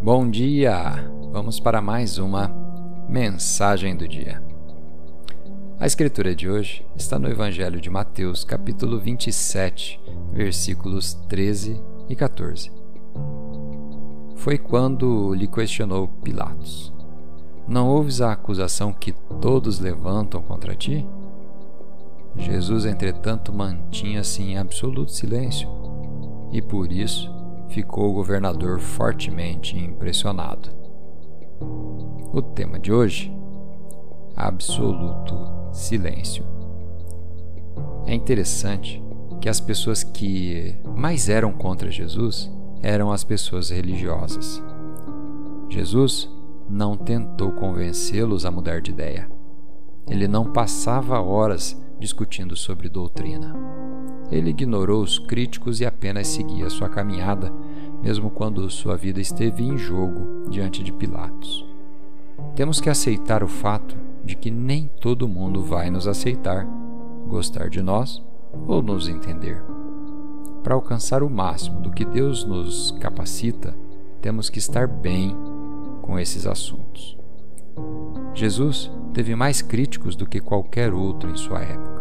Bom 0.00 0.30
dia! 0.30 1.10
Vamos 1.32 1.58
para 1.58 1.82
mais 1.82 2.18
uma 2.18 2.54
mensagem 3.08 3.96
do 3.96 4.06
dia. 4.06 4.40
A 5.80 5.88
escritura 5.88 6.36
de 6.36 6.48
hoje 6.48 6.86
está 6.94 7.18
no 7.18 7.28
Evangelho 7.28 7.80
de 7.80 7.90
Mateus, 7.90 8.44
capítulo 8.44 9.00
27, 9.00 10.00
versículos 10.32 11.14
13 11.28 11.82
e 12.08 12.14
14. 12.14 12.70
Foi 14.36 14.56
quando 14.56 15.34
lhe 15.34 15.48
questionou 15.48 16.06
Pilatos: 16.22 16.92
Não 17.66 17.88
ouves 17.88 18.20
a 18.20 18.32
acusação 18.32 18.92
que 18.92 19.12
todos 19.40 19.80
levantam 19.80 20.40
contra 20.40 20.76
ti? 20.76 21.04
Jesus, 22.36 22.84
entretanto, 22.84 23.52
mantinha-se 23.52 24.42
em 24.42 24.58
absoluto 24.58 25.10
silêncio 25.10 25.68
e 26.52 26.62
por 26.62 26.92
isso 26.92 27.37
ficou 27.68 28.10
o 28.10 28.14
governador 28.14 28.78
fortemente 28.78 29.76
impressionado. 29.76 30.68
O 32.32 32.42
tema 32.42 32.78
de 32.78 32.92
hoje: 32.92 33.32
absoluto 34.36 35.36
silêncio. 35.72 36.44
É 38.06 38.14
interessante 38.14 39.02
que 39.40 39.48
as 39.48 39.60
pessoas 39.60 40.02
que 40.02 40.74
mais 40.96 41.28
eram 41.28 41.52
contra 41.52 41.90
Jesus 41.90 42.50
eram 42.82 43.12
as 43.12 43.24
pessoas 43.24 43.70
religiosas. 43.70 44.62
Jesus 45.68 46.30
não 46.68 46.96
tentou 46.96 47.52
convencê-los 47.52 48.44
a 48.44 48.50
mudar 48.50 48.80
de 48.80 48.90
ideia. 48.90 49.30
Ele 50.08 50.26
não 50.26 50.52
passava 50.52 51.20
horas 51.20 51.76
discutindo 51.98 52.56
sobre 52.56 52.88
doutrina. 52.88 53.54
Ele 54.30 54.50
ignorou 54.50 55.02
os 55.02 55.18
críticos 55.18 55.80
e 55.80 55.86
apenas 55.86 56.28
seguia 56.28 56.68
sua 56.70 56.88
caminhada, 56.88 57.52
mesmo 58.02 58.30
quando 58.30 58.68
sua 58.70 58.96
vida 58.96 59.20
esteve 59.20 59.64
em 59.64 59.76
jogo 59.76 60.48
diante 60.48 60.82
de 60.82 60.92
Pilatos. 60.92 61.66
Temos 62.54 62.80
que 62.80 62.90
aceitar 62.90 63.42
o 63.42 63.48
fato 63.48 63.96
de 64.24 64.36
que 64.36 64.50
nem 64.50 64.90
todo 65.00 65.28
mundo 65.28 65.62
vai 65.62 65.90
nos 65.90 66.06
aceitar, 66.06 66.66
gostar 67.26 67.68
de 67.70 67.82
nós 67.82 68.22
ou 68.66 68.82
nos 68.82 69.08
entender. 69.08 69.62
Para 70.62 70.74
alcançar 70.74 71.22
o 71.22 71.30
máximo 71.30 71.80
do 71.80 71.90
que 71.90 72.04
Deus 72.04 72.44
nos 72.44 72.90
capacita, 73.00 73.74
temos 74.20 74.50
que 74.50 74.58
estar 74.58 74.86
bem 74.86 75.34
com 76.02 76.18
esses 76.18 76.46
assuntos. 76.46 77.16
Jesus 78.34 78.90
teve 79.18 79.34
mais 79.34 79.60
críticos 79.60 80.14
do 80.14 80.26
que 80.26 80.40
qualquer 80.40 80.94
outro 80.94 81.28
em 81.28 81.36
sua 81.36 81.60
época 81.60 81.98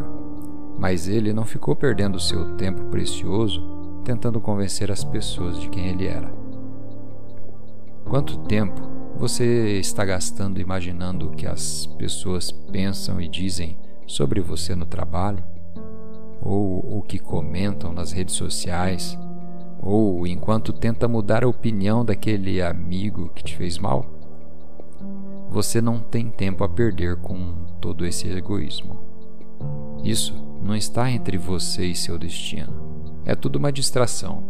mas 0.78 1.08
ele 1.08 1.34
não 1.34 1.44
ficou 1.44 1.76
perdendo 1.76 2.20
seu 2.20 2.56
tempo 2.56 2.86
precioso 2.86 3.62
tentando 4.04 4.40
convencer 4.40 4.92
as 4.92 5.04
pessoas 5.04 5.60
de 5.60 5.68
quem 5.70 5.88
ele 5.88 6.08
era. 6.08 6.32
Quanto 8.06 8.38
tempo 8.38 8.82
você 9.18 9.80
está 9.80 10.06
gastando 10.06 10.62
imaginando 10.62 11.28
o 11.28 11.32
que 11.32 11.45
as 11.45 11.88
pessoas 11.98 12.52
pensam 12.52 13.20
e 13.20 13.28
dizem 13.28 13.78
sobre 14.06 14.40
você 14.40 14.76
no 14.76 14.86
trabalho? 14.86 15.44
Ou 16.42 17.00
o 17.00 17.02
que 17.02 17.20
comentam 17.20 17.92
nas 17.92 18.14
redes 18.14 18.36
sociais? 18.36 19.18
Ou 19.82 20.26
enquanto 20.26 20.72
tenta 20.72 21.08
mudar 21.08 21.44
a 21.44 21.50
opinião 21.50 22.06
daquele 22.06 22.62
amigo 22.62 23.30
que 23.36 23.44
te 23.44 23.58
fez 23.58 23.78
mal? 23.78 24.17
Você 25.50 25.81
não 25.81 26.00
tem 26.00 26.30
tempo 26.30 26.64
a 26.64 26.70
perder 26.70 27.17
com 27.17 27.53
todo 27.80 28.06
esse 28.06 28.28
egoísmo. 28.30 29.00
Isso 30.04 30.34
não 30.62 30.76
está 30.76 31.09
entre 31.09 31.38
você 31.38 31.86
e 31.86 31.95
seu 31.95 32.17
destino. 32.17 32.73
É 33.26 33.36
tudo 33.36 33.58
uma 33.58 33.72
distração. 33.72 34.44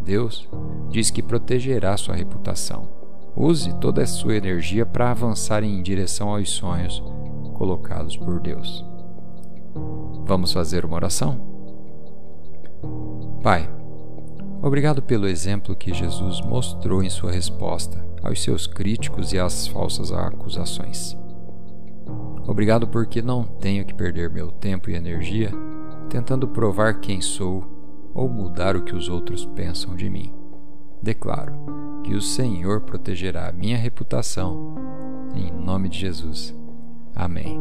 Deus 0.00 0.48
diz 0.90 1.10
que 1.10 1.22
protegerá 1.22 1.96
sua 1.96 2.14
reputação. 2.14 2.88
Use 3.36 3.72
toda 3.74 4.02
a 4.02 4.06
sua 4.06 4.36
energia 4.36 4.86
para 4.86 5.10
avançar 5.10 5.64
em 5.64 5.82
direção 5.82 6.28
aos 6.28 6.50
sonhos 6.50 7.02
colocados 7.54 8.16
por 8.16 8.40
Deus. 8.40 8.84
Vamos 10.24 10.52
fazer 10.52 10.84
uma 10.84 10.96
oração? 10.96 11.40
Pai, 13.42 13.68
obrigado 14.66 15.02
pelo 15.02 15.28
exemplo 15.28 15.76
que 15.76 15.92
Jesus 15.92 16.40
mostrou 16.40 17.02
em 17.02 17.10
sua 17.10 17.30
resposta 17.30 18.04
aos 18.22 18.42
seus 18.42 18.66
críticos 18.66 19.32
e 19.32 19.38
às 19.38 19.66
falsas 19.66 20.10
acusações. 20.10 21.16
Obrigado 22.46 22.88
porque 22.88 23.22
não 23.22 23.44
tenho 23.44 23.84
que 23.84 23.94
perder 23.94 24.30
meu 24.30 24.50
tempo 24.50 24.90
e 24.90 24.94
energia 24.94 25.50
tentando 26.08 26.48
provar 26.48 27.00
quem 27.00 27.20
sou 27.20 27.64
ou 28.14 28.28
mudar 28.28 28.76
o 28.76 28.82
que 28.82 28.94
os 28.94 29.08
outros 29.08 29.44
pensam 29.44 29.96
de 29.96 30.08
mim. 30.08 30.32
Declaro 31.02 31.54
que 32.04 32.14
o 32.14 32.22
Senhor 32.22 32.82
protegerá 32.82 33.48
a 33.48 33.52
minha 33.52 33.76
reputação. 33.76 34.74
Em 35.34 35.50
nome 35.50 35.88
de 35.88 35.98
Jesus. 35.98 36.54
Amém. 37.14 37.60